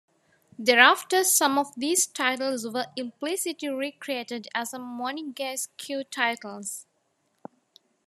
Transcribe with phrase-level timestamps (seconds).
[0.57, 6.87] Thereafter some of these titles were implicitly re-created as Monegasque titles.